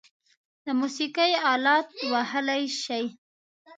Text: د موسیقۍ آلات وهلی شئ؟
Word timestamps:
د 0.65 0.67
موسیقۍ 0.79 1.31
آلات 1.53 1.87
وهلی 2.13 2.63
شئ؟ 2.81 3.05